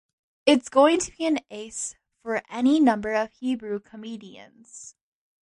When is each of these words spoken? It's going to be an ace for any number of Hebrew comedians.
It's 0.47 0.67
going 0.67 0.99
to 1.01 1.15
be 1.15 1.27
an 1.27 1.41
ace 1.51 1.93
for 2.23 2.41
any 2.49 2.79
number 2.79 3.13
of 3.13 3.33
Hebrew 3.33 3.79
comedians. 3.79 4.95